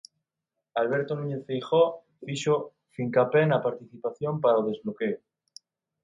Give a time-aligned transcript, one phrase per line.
[0.81, 1.89] Alberto Núñez Feijóo
[2.25, 2.55] fixo
[2.95, 5.19] fincapé na participación para o desbloqueo.